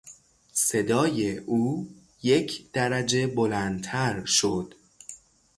صدای 0.53 1.37
او 1.37 1.87
یک 2.23 2.71
درجه 2.71 3.27
بلندتر 3.27 4.25
شد. 4.25 4.73